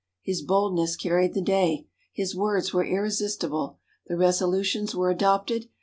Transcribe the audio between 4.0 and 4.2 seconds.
The